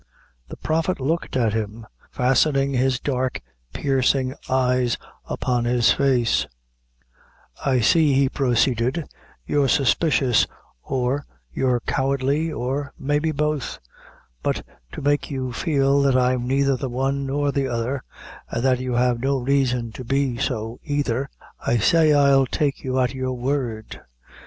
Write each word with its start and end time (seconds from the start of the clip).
The 0.49 0.57
Prophet 0.57 0.99
looked 0.99 1.37
at 1.37 1.53
him, 1.53 1.85
fastening 2.09 2.73
his 2.73 2.99
dark 2.99 3.39
piercing 3.71 4.33
eyes 4.49 4.97
upon 5.25 5.65
his 5.65 5.91
face 5.93 6.47
"I 7.63 7.81
see," 7.81 8.13
he 8.13 8.27
proceeded, 8.27 9.05
"you're 9.45 9.67
suspicious 9.67 10.47
or 10.81 11.27
you're 11.53 11.81
cowardly, 11.81 12.51
or 12.51 12.93
maybe 12.97 13.31
both; 13.31 13.77
but 14.41 14.65
to 14.93 15.03
make 15.03 15.29
you 15.29 15.53
feel 15.53 16.01
that 16.01 16.17
I'm 16.17 16.47
neither 16.47 16.75
the 16.75 16.89
one 16.89 17.27
nor 17.27 17.51
the 17.51 17.67
other, 17.67 18.01
and 18.49 18.63
that 18.63 18.79
you 18.79 18.93
have 18.93 19.21
no 19.21 19.37
raison 19.37 19.91
to 19.91 20.03
be 20.03 20.35
so 20.39 20.79
either, 20.83 21.29
I 21.63 21.77
say 21.77 22.11
I'll 22.11 22.47
take 22.47 22.83
you 22.83 22.99
at 22.99 23.13
your 23.13 23.33
word. 23.33 24.01